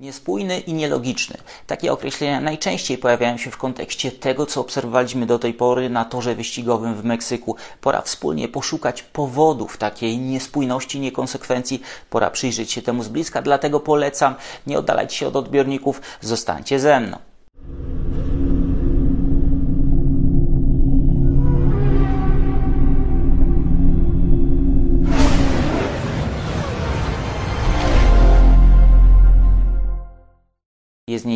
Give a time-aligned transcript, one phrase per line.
[0.00, 1.36] Niespójny i nielogiczny.
[1.66, 6.34] Takie określenia najczęściej pojawiają się w kontekście tego, co obserwowaliśmy do tej pory na torze
[6.34, 7.56] wyścigowym w Meksyku.
[7.80, 11.82] Pora wspólnie poszukać powodów takiej niespójności, niekonsekwencji.
[12.10, 14.34] Pora przyjrzeć się temu z bliska, dlatego polecam,
[14.66, 17.18] nie oddalać się od odbiorników, zostańcie ze mną.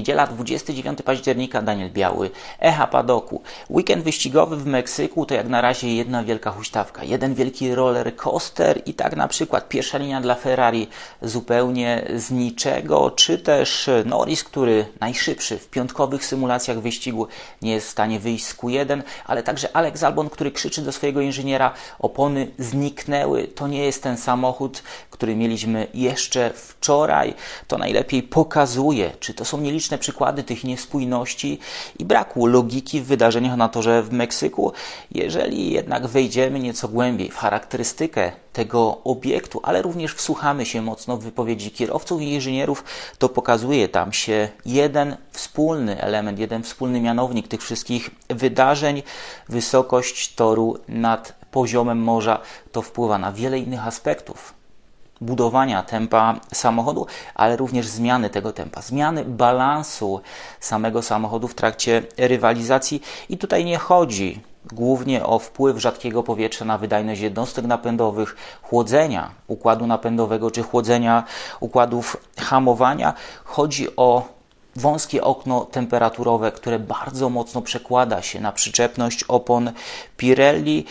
[0.02, 3.42] Niedziela, 29 października, Daniel Biały, Echa Padoku.
[3.70, 8.82] Weekend wyścigowy w Meksyku to jak na razie jedna wielka huśtawka, jeden wielki roller coaster
[8.86, 10.88] i tak na przykład pierwsza linia dla Ferrari
[11.22, 17.26] zupełnie z niczego, czy też Norris, który najszybszy w piątkowych symulacjach wyścigu
[17.62, 21.20] nie jest w stanie wyjść z Q1, ale także Alex Albon, który krzyczy do swojego
[21.20, 27.34] inżyniera, opony zniknęły, to nie jest ten samochód, który mieliśmy jeszcze wczoraj.
[27.68, 31.58] To najlepiej pokazuje, czy to są nieliczne przykłady tych niespójności
[31.98, 34.72] i braku logiki w wydarzeniach na torze w Meksyku.
[35.10, 41.22] Jeżeli jednak wejdziemy nieco głębiej w charakterystykę tego obiektu, ale również wsłuchamy się mocno w
[41.22, 42.84] wypowiedzi kierowców i inżynierów,
[43.18, 49.02] to pokazuje tam się jeden wspólny element, jeden wspólny mianownik tych wszystkich wydarzeń.
[49.48, 52.40] Wysokość toru nad poziomem morza
[52.72, 54.61] to wpływa na wiele innych aspektów
[55.22, 60.20] budowania tempa samochodu, ale również zmiany tego tempa, zmiany balansu
[60.60, 63.02] samego samochodu w trakcie rywalizacji.
[63.28, 64.40] I tutaj nie chodzi
[64.72, 71.24] głównie o wpływ rzadkiego powietrza na wydajność jednostek napędowych, chłodzenia układu napędowego czy chłodzenia
[71.60, 73.14] układów hamowania.
[73.44, 74.22] Chodzi o
[74.76, 79.72] wąskie okno temperaturowe, które bardzo mocno przekłada się na przyczepność opon
[80.16, 80.84] Pirelli.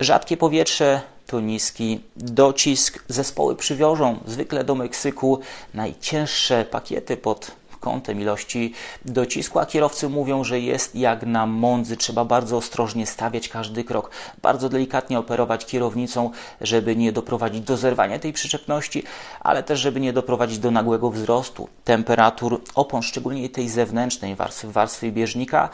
[0.00, 1.00] Rzadkie powietrze
[1.32, 3.04] to niski docisk.
[3.08, 5.40] Zespoły przywiążą zwykle do Meksyku
[5.74, 7.50] najcięższe pakiety pod
[7.82, 8.72] kątem ilości
[9.04, 11.96] docisku, a kierowcy mówią, że jest jak na mądzy.
[11.96, 14.10] Trzeba bardzo ostrożnie stawiać każdy krok,
[14.42, 19.04] bardzo delikatnie operować kierownicą, żeby nie doprowadzić do zerwania tej przyczepności,
[19.40, 25.12] ale też, żeby nie doprowadzić do nagłego wzrostu temperatur opon, szczególnie tej zewnętrznej warstwy, warstwy
[25.12, 25.68] bieżnika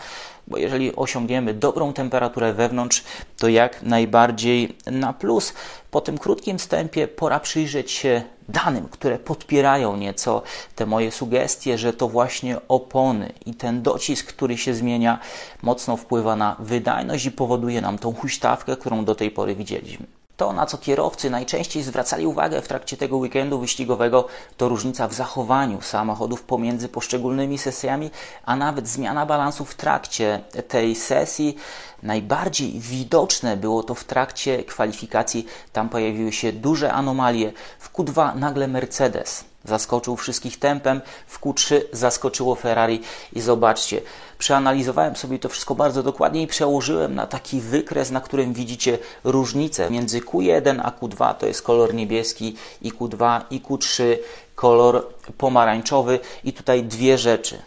[0.48, 3.04] bo jeżeli osiągniemy dobrą temperaturę wewnątrz,
[3.38, 5.54] to jak najbardziej na plus.
[5.90, 10.42] Po tym krótkim wstępie pora przyjrzeć się danym, które podpierają nieco
[10.74, 15.18] te moje sugestie, że to właśnie opony i ten docisk, który się zmienia,
[15.62, 20.17] mocno wpływa na wydajność i powoduje nam tą huśtawkę, którą do tej pory widzieliśmy.
[20.38, 24.26] To, na co kierowcy najczęściej zwracali uwagę w trakcie tego weekendu wyścigowego,
[24.56, 28.10] to różnica w zachowaniu samochodów pomiędzy poszczególnymi sesjami,
[28.44, 31.56] a nawet zmiana balansu w trakcie tej sesji.
[32.02, 35.46] Najbardziej widoczne było to w trakcie kwalifikacji.
[35.72, 37.52] Tam pojawiły się duże anomalie.
[37.78, 43.00] W Q2 nagle Mercedes zaskoczył wszystkich tempem, w Q3 zaskoczyło Ferrari.
[43.32, 44.00] I zobaczcie,
[44.38, 49.90] przeanalizowałem sobie to wszystko bardzo dokładnie i przełożyłem na taki wykres, na którym widzicie różnicę
[49.90, 54.16] między Q1 a Q2, to jest kolor niebieski i Q2 i Q3
[54.54, 55.06] kolor
[55.38, 56.20] pomarańczowy.
[56.44, 57.62] I tutaj dwie rzeczy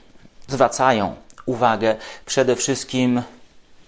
[0.47, 1.16] zwracają
[1.46, 1.96] uwagę.
[2.25, 3.22] Przede wszystkim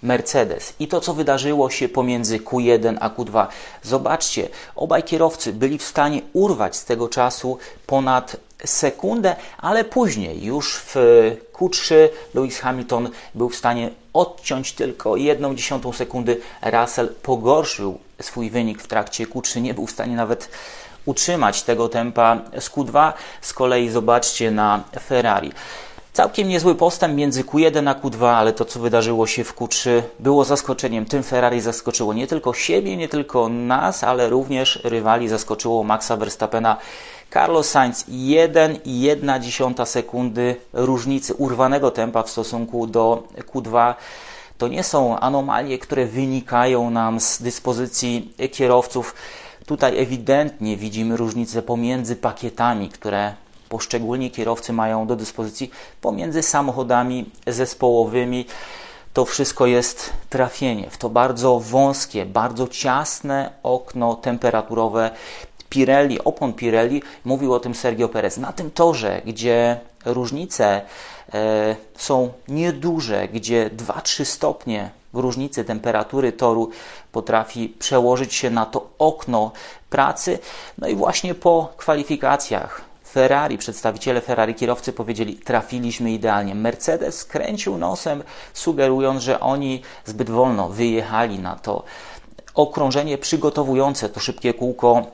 [0.04, 3.48] Mercedes i to, co wydarzyło się pomiędzy Q1 a Q2.
[3.84, 10.76] Zobaczcie, obaj kierowcy byli w stanie urwać z tego czasu ponad sekundę, ale później, już
[10.76, 10.96] w
[11.54, 11.96] Q3,
[12.34, 16.42] Lewis Hamilton był w stanie odciąć tylko jedną dziesiątą sekundy.
[16.62, 20.50] Russell pogorszył swój wynik w trakcie Q3, nie był w stanie nawet
[21.06, 23.14] utrzymać tego tempa z Q2.
[23.42, 25.52] Z kolei zobaczcie na Ferrari.
[26.14, 30.46] Całkiem niezły postęp między Q1 a Q2, ale to, co wydarzyło się w Q3, było
[30.46, 31.06] zaskoczeniem.
[31.06, 35.28] Tym Ferrari zaskoczyło nie tylko siebie, nie tylko nas, ale również rywali.
[35.28, 36.78] Zaskoczyło Maxa Verstappena.
[37.34, 43.94] Carlos Sainz 1,1 sekundy różnicy urwanego tempa w stosunku do Q2
[44.58, 49.16] to nie są anomalie, które wynikają nam z dyspozycji kierowców.
[49.66, 53.34] Tutaj ewidentnie widzimy różnicę pomiędzy pakietami, które
[53.74, 55.72] poszczególni kierowcy mają do dyspozycji
[56.02, 58.46] pomiędzy samochodami zespołowymi.
[59.14, 65.12] To wszystko jest trafienie w to bardzo wąskie, bardzo ciasne okno temperaturowe
[65.70, 67.02] Pirelli, opon Pirelli.
[67.26, 68.38] Mówił o tym Sergio Perez.
[68.38, 70.82] Na tym torze, gdzie różnice
[71.34, 76.70] e, są nieduże, gdzie 2-3 stopnie różnicy temperatury toru
[77.12, 79.52] potrafi przełożyć się na to okno
[79.90, 80.40] pracy.
[80.78, 86.56] No i właśnie po kwalifikacjach Ferrari, przedstawiciele Ferrari, kierowcy powiedzieli, trafiliśmy idealnie.
[86.56, 88.24] Mercedes kręcił nosem,
[88.54, 91.84] sugerując, że oni zbyt wolno wyjechali na to
[92.54, 95.06] okrążenie przygotowujące to szybkie kółko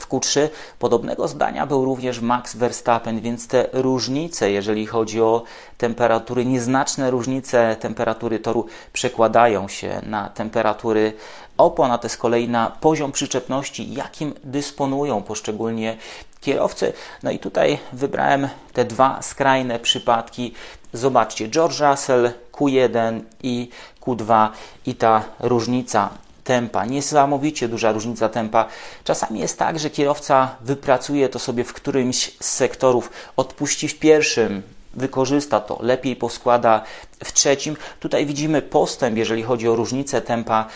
[0.00, 0.48] w Q3
[0.78, 5.42] podobnego zdania był również Max Verstappen, więc te różnice, jeżeli chodzi o
[5.78, 11.12] temperatury, nieznaczne różnice temperatury toru przekładają się na temperatury
[11.58, 15.96] opon, a to z kolei na poziom przyczepności, jakim dysponują poszczególnie
[16.40, 16.92] kierowcy.
[17.22, 20.54] No i tutaj wybrałem te dwa skrajne przypadki.
[20.92, 23.68] Zobaczcie, George Russell Q1 i
[24.00, 24.48] Q2
[24.86, 26.10] i ta różnica
[26.44, 26.84] tempa.
[26.84, 28.68] Niesamowicie duża różnica tempa.
[29.04, 34.62] Czasami jest tak, że kierowca wypracuje to sobie w którymś z sektorów, odpuści w pierwszym,
[34.94, 36.82] wykorzysta to, lepiej poskłada
[37.24, 37.76] w trzecim.
[38.00, 40.66] Tutaj widzimy postęp, jeżeli chodzi o różnicę tempa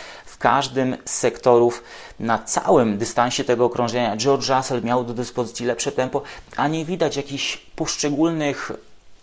[0.41, 1.83] każdym z sektorów.
[2.21, 6.23] Na całym dystansie tego okrążenia George Russell miał do dyspozycji lepsze tempo,
[6.57, 8.73] a nie widać jakichś poszczególnych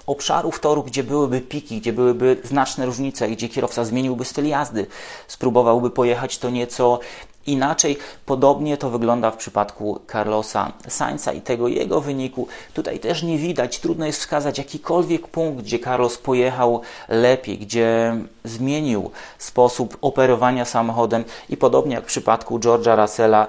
[0.07, 4.87] obszarów toru, gdzie byłyby piki, gdzie byłyby znaczne różnice, gdzie kierowca zmieniłby styl jazdy,
[5.27, 6.99] spróbowałby pojechać to nieco
[7.47, 7.97] inaczej.
[8.25, 12.47] Podobnie to wygląda w przypadku Carlosa Sainza i tego jego wyniku.
[12.73, 19.11] Tutaj też nie widać, trudno jest wskazać jakikolwiek punkt, gdzie Carlos pojechał lepiej, gdzie zmienił
[19.37, 23.47] sposób operowania samochodem i podobnie jak w przypadku George'a Russella,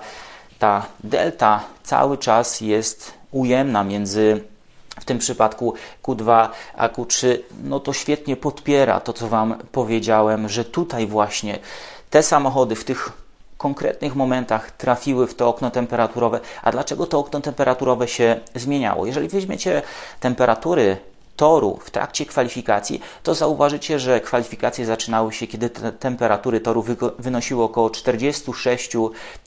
[0.59, 4.45] ta delta cały czas jest ujemna między
[5.01, 10.65] w tym przypadku Q2 a Q3, no to świetnie podpiera to, co Wam powiedziałem, że
[10.65, 11.59] tutaj właśnie
[12.11, 13.13] te samochody w tych
[13.59, 16.41] konkretnych momentach trafiły w to okno temperaturowe.
[16.63, 19.07] A dlaczego to okno temperaturowe się zmieniało?
[19.07, 19.83] Jeżeli weźmiecie
[20.21, 20.97] temperatury
[21.37, 26.85] toru w trakcie kwalifikacji, to zauważycie, że kwalifikacje zaczynały się, kiedy te temperatury toru
[27.19, 28.97] wynosiły około 46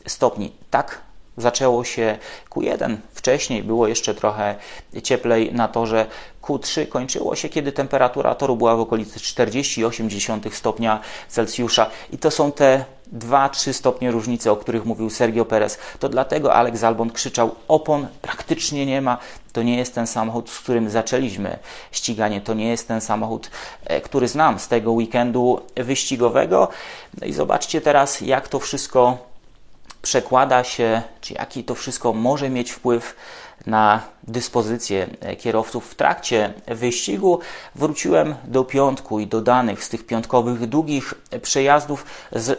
[0.07, 0.51] stopni.
[0.69, 1.01] Tak
[1.41, 2.17] Zaczęło się
[2.49, 4.55] Q1 wcześniej, było jeszcze trochę
[5.03, 6.05] cieplej na torze.
[6.41, 10.09] Q3 kończyło się, kiedy temperatura toru była w okolicy 48
[10.51, 15.79] stopnia Celsjusza i to są te 2-3 stopnie różnicy, o których mówił Sergio Perez.
[15.99, 19.17] To dlatego Alex Albon krzyczał: Opon praktycznie nie ma.
[19.53, 21.59] To nie jest ten samochód, z którym zaczęliśmy
[21.91, 22.41] ściganie.
[22.41, 23.51] To nie jest ten samochód,
[23.85, 26.67] e, który znam z tego weekendu wyścigowego.
[27.21, 29.30] No i zobaczcie teraz, jak to wszystko
[30.01, 33.15] przekłada się, czy jaki to wszystko może mieć wpływ
[33.65, 35.07] na dyspozycję
[35.39, 37.39] kierowców w trakcie wyścigu.
[37.75, 42.05] Wróciłem do piątku i do danych z tych piątkowych długich przejazdów,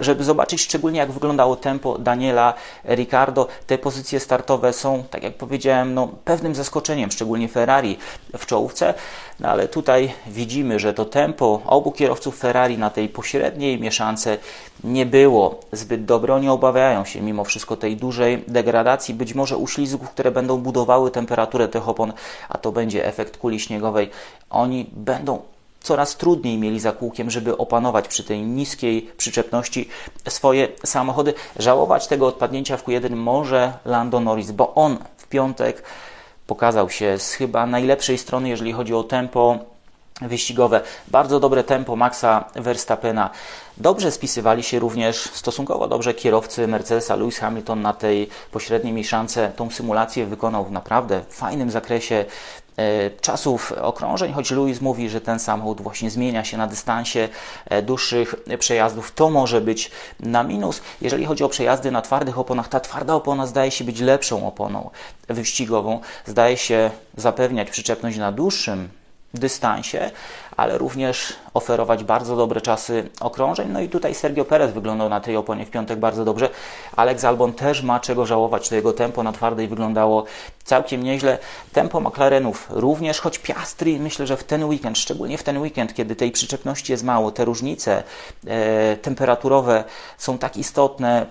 [0.01, 2.55] żeby zobaczyć szczególnie jak wyglądało tempo Daniela
[2.89, 3.49] Ricardo.
[3.67, 7.99] Te pozycje startowe są, tak jak powiedziałem, no, pewnym zaskoczeniem, szczególnie Ferrari
[8.39, 8.95] w czołówce,
[9.41, 14.39] no, ale tutaj widzimy, że to tempo obu kierowców Ferrari na tej pośredniej mieszance
[14.85, 16.35] nie było zbyt dobre.
[16.35, 21.52] Oni obawiają się mimo wszystko tej dużej degradacji, być może uślizgów, które będą budowały temperaturę
[21.69, 22.13] tych opon,
[22.49, 24.11] a to będzie efekt kuli śniegowej.
[24.51, 25.43] Oni będą
[25.81, 29.89] coraz trudniej mieli za kółkiem, żeby opanować przy tej niskiej przyczepności
[30.29, 31.35] swoje samochody.
[31.59, 35.83] Żałować tego odpadnięcia w Q1 może Lando Norris, bo on w piątek
[36.47, 39.59] pokazał się z chyba najlepszej strony, jeżeli chodzi o tempo
[40.29, 40.81] wyścigowe.
[41.09, 43.31] Bardzo dobre tempo Maxa Verstappena.
[43.77, 47.17] Dobrze spisywali się również stosunkowo dobrze kierowcy Mercedesa.
[47.17, 52.25] Lewis Hamilton na tej pośredniej mieszance tą symulację wykonał w naprawdę fajnym zakresie
[52.77, 57.29] e, czasów okrążeń, choć Lewis mówi, że ten samochód właśnie zmienia się na dystansie
[57.67, 59.13] e, dłuższych przejazdów.
[59.13, 59.91] To może być
[60.21, 60.81] na minus.
[61.01, 64.91] Jeżeli chodzi o przejazdy na twardych oponach, ta twarda opona zdaje się być lepszą oponą
[65.29, 66.01] wyścigową.
[66.27, 69.02] Zdaje się zapewniać przyczepność na dłuższym
[69.35, 70.11] dystansie,
[70.57, 73.69] ale również oferować bardzo dobre czasy okrążeń.
[73.73, 76.49] No i tutaj Sergio Perez wyglądał na tej oponie w piątek bardzo dobrze.
[76.97, 78.69] Alex Albon też ma czego żałować.
[78.69, 80.25] To jego tempo na twardej wyglądało
[80.65, 81.39] całkiem nieźle.
[81.73, 86.17] Tempo McLarenów również, choć Piastri myślę, że w ten weekend, szczególnie w ten weekend, kiedy
[86.17, 88.03] tej przyczepności jest mało, te różnice
[88.47, 89.85] e, temperaturowe
[90.19, 91.27] są tak istotne,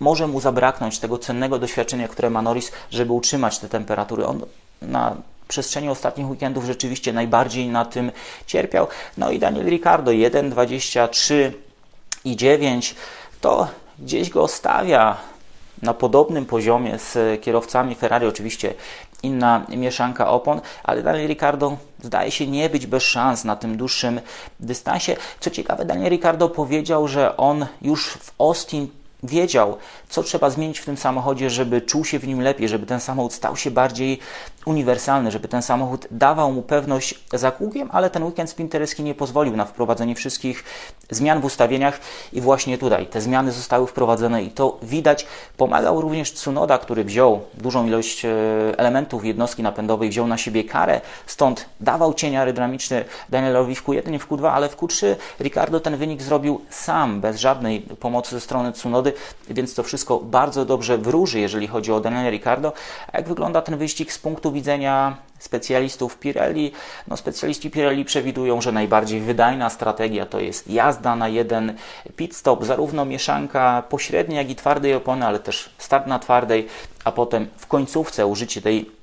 [0.00, 4.26] może mu zabraknąć tego cennego doświadczenia, które ma Norris, żeby utrzymać te temperatury.
[4.26, 4.40] On
[4.82, 5.16] na
[5.48, 8.12] przestrzeni ostatnich weekendów rzeczywiście najbardziej na tym
[8.46, 8.86] cierpiał.
[9.16, 11.50] No i Daniel Ricardo 1,23
[12.24, 12.94] i 9
[13.40, 15.16] to gdzieś go stawia
[15.82, 18.74] na podobnym poziomie z kierowcami Ferrari, oczywiście
[19.22, 24.20] inna mieszanka opon, ale Daniel Ricardo zdaje się nie być bez szans na tym dłuższym
[24.60, 25.16] dystansie.
[25.40, 28.88] Co ciekawe, Daniel Ricardo powiedział, że on już w Austin
[29.22, 29.76] wiedział,
[30.08, 33.32] co trzeba zmienić w tym samochodzie, żeby czuł się w nim lepiej, żeby ten samochód
[33.32, 34.18] stał się bardziej
[34.68, 39.56] uniwersalny, żeby ten samochód dawał mu pewność za kółkiem, ale ten weekend sprinterski nie pozwolił
[39.56, 40.64] na wprowadzenie wszystkich
[41.10, 42.00] zmian w ustawieniach
[42.32, 45.26] i właśnie tutaj te zmiany zostały wprowadzone i to widać.
[45.56, 48.30] Pomagał również Tsunoda, który wziął dużą ilość e,
[48.76, 54.18] elementów jednostki napędowej, wziął na siebie karę, stąd dawał cień aerodynamiczny Danielowi w Q1 i
[54.18, 58.72] w Q2, ale w Q3 Ricardo ten wynik zrobił sam, bez żadnej pomocy ze strony
[58.72, 59.12] Tsunody,
[59.50, 62.72] więc to wszystko bardzo dobrze wróży, jeżeli chodzi o Daniela Ricardo.
[63.12, 64.57] A jak wygląda ten wyścig z punktu widzenia
[65.38, 66.72] specjalistów Pirelli.
[67.08, 71.74] No, specjaliści Pirelli przewidują, że najbardziej wydajna strategia to jest jazda na jeden
[72.16, 76.66] pit stop, zarówno mieszanka pośredniej, jak i twardej opony, ale też start na twardej,
[77.04, 78.97] a potem w końcówce użycie tej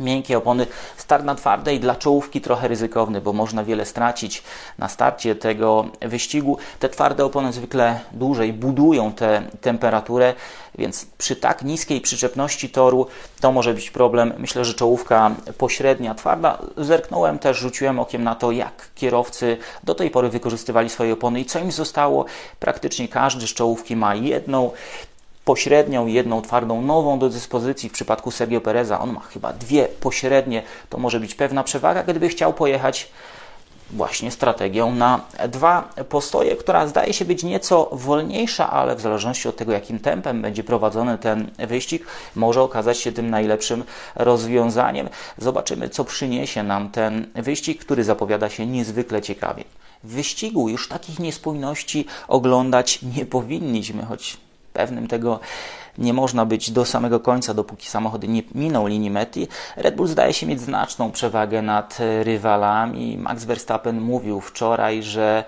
[0.00, 0.66] miękkie opony.
[0.96, 4.42] Start na twardej dla czołówki trochę ryzykowny, bo można wiele stracić
[4.78, 6.58] na starcie tego wyścigu.
[6.78, 10.34] Te twarde opony zwykle dłużej budują tę temperaturę,
[10.78, 13.06] więc przy tak niskiej przyczepności toru
[13.40, 14.32] to może być problem.
[14.38, 16.58] Myślę, że czołówka pośrednia, twarda.
[16.76, 21.44] Zerknąłem też, rzuciłem okiem na to, jak kierowcy do tej pory wykorzystywali swoje opony i
[21.44, 22.24] co im zostało.
[22.60, 24.70] Praktycznie każdy z czołówki ma jedną
[25.48, 27.88] pośrednią i jedną twardą nową do dyspozycji.
[27.88, 30.62] W przypadku Sergio Pereza on ma chyba dwie pośrednie.
[30.90, 33.10] To może być pewna przewaga, gdyby chciał pojechać
[33.90, 39.56] właśnie strategią na dwa postoje, która zdaje się być nieco wolniejsza, ale w zależności od
[39.56, 45.08] tego, jakim tempem będzie prowadzony ten wyścig, może okazać się tym najlepszym rozwiązaniem.
[45.38, 49.64] Zobaczymy, co przyniesie nam ten wyścig, który zapowiada się niezwykle ciekawie.
[50.04, 55.40] W wyścigu już takich niespójności oglądać nie powinniśmy, choć pewnym tego
[55.98, 59.46] nie można być do samego końca, dopóki samochody nie miną linii mety.
[59.76, 63.18] Red Bull zdaje się mieć znaczną przewagę nad rywalami.
[63.18, 65.44] Max Verstappen mówił wczoraj, że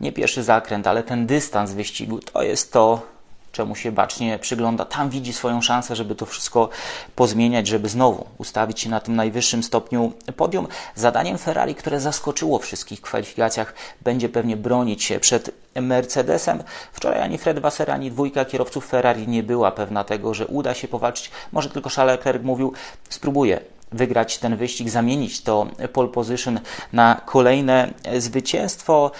[0.00, 3.02] nie pierwszy zakręt, ale ten dystans wyścigu to jest to,
[3.52, 4.84] czemu się bacznie przygląda.
[4.84, 6.68] Tam widzi swoją szansę, żeby to wszystko
[7.16, 10.68] pozmieniać, żeby znowu ustawić się na tym najwyższym stopniu podium.
[10.94, 16.62] Zadaniem Ferrari, które zaskoczyło wszystkich w kwalifikacjach, będzie pewnie bronić się przed Mercedesem.
[16.92, 20.88] Wczoraj ani Fred Wasser, ani dwójka kierowców Ferrari nie była pewna tego, że uda się
[20.88, 21.30] powalczyć.
[21.52, 22.72] Może tylko Charles Leclerc mówił,
[23.08, 23.60] spróbuję
[23.92, 26.60] wygrać ten wyścig, zamienić to pole position
[26.92, 29.10] na kolejne zwycięstwo.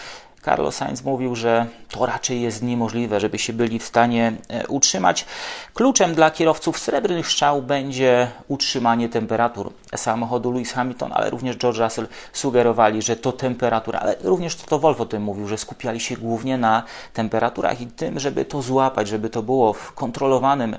[0.45, 5.27] Carlos Sainz mówił, że to raczej jest niemożliwe, żeby się byli w stanie e, utrzymać.
[5.75, 12.09] Kluczem dla kierowców srebrnych strzał będzie utrzymanie temperatur samochodu Lewis Hamilton, ale również George Russell
[12.33, 16.59] sugerowali, że to temperatura, ale również to Wolf o tym mówił, że skupiali się głównie
[16.59, 16.83] na
[17.13, 20.77] temperaturach i tym, żeby to złapać, żeby to było w kontrolowanym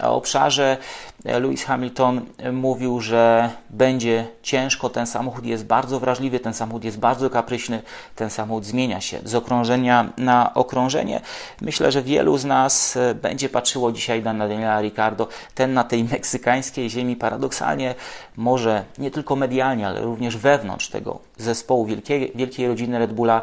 [0.00, 0.76] obszarze.
[1.24, 2.20] Lewis Hamilton
[2.52, 7.82] mówił, że będzie ciężko, ten samochód jest bardzo wrażliwy, ten samochód jest bardzo kapryśny,
[8.14, 11.20] ten samochód zmienia się z okrążenia na okrążenie.
[11.60, 16.90] Myślę, że wielu z nas będzie patrzyło dzisiaj na Daniela Ricardo, ten na tej meksykańskiej
[16.90, 17.94] ziemi paradoksalnie
[18.36, 18.53] może
[18.98, 23.42] nie tylko medialnie, ale również wewnątrz tego zespołu wielkiej, wielkiej rodziny Red Bulla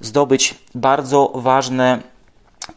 [0.00, 1.98] zdobyć bardzo ważne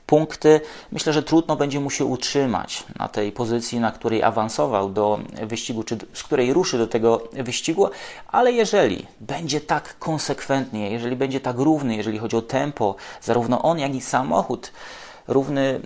[0.06, 0.62] punkty.
[0.92, 5.84] Myślę, że trudno będzie mu się utrzymać na tej pozycji, na której awansował do wyścigu,
[5.84, 7.90] czy z której ruszy do tego wyścigu,
[8.28, 13.80] ale jeżeli będzie tak konsekwentnie, jeżeli będzie tak równy, jeżeli chodzi o tempo, zarówno on,
[13.80, 14.72] jak i samochód,
[15.28, 15.80] równy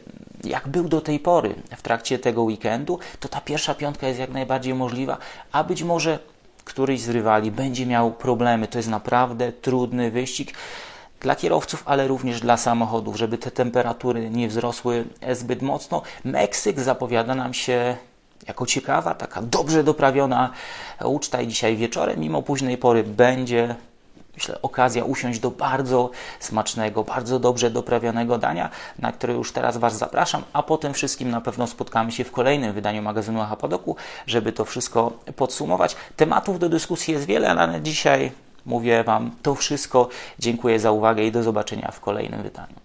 [0.43, 4.29] jak był do tej pory w trakcie tego weekendu, to ta pierwsza piątka jest jak
[4.29, 5.17] najbardziej możliwa,
[5.51, 6.19] a być może
[6.65, 8.67] któryś z rywali będzie miał problemy.
[8.67, 10.53] To jest naprawdę trudny wyścig
[11.19, 16.01] dla kierowców, ale również dla samochodów, żeby te temperatury nie wzrosły zbyt mocno.
[16.23, 17.97] Meksyk zapowiada nam się
[18.47, 20.51] jako ciekawa, taka dobrze doprawiona
[21.05, 23.75] uczta i dzisiaj wieczorem, mimo późnej pory, będzie
[24.35, 26.09] myślę, okazja usiąść do bardzo
[26.39, 31.41] smacznego, bardzo dobrze doprawionego dania, na które już teraz Was zapraszam, a potem wszystkim na
[31.41, 33.95] pewno spotkamy się w kolejnym wydaniu magazynu Achapadoku,
[34.27, 35.95] żeby to wszystko podsumować.
[36.15, 38.31] Tematów do dyskusji jest wiele, ale dzisiaj
[38.65, 40.09] mówię Wam to wszystko.
[40.39, 42.82] Dziękuję za uwagę i do zobaczenia w kolejnym wydaniu.